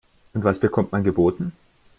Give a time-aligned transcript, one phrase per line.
[0.33, 1.51] Und was bekommt man geboten?